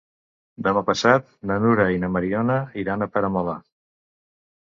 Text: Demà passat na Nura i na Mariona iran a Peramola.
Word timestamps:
Demà 0.67 0.81
passat 0.87 1.27
na 1.51 1.57
Nura 1.65 1.85
i 1.97 2.01
na 2.03 2.09
Mariona 2.15 2.57
iran 2.85 3.07
a 3.07 3.09
Peramola. 3.17 3.57